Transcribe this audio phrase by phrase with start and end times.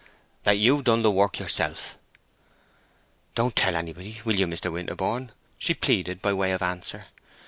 [0.45, 1.99] "That you've done the work yourself."
[3.35, 4.71] "Don't you tell anybody, will you, Mr.
[4.73, 7.05] Winterborne?" she pleaded, by way of answer.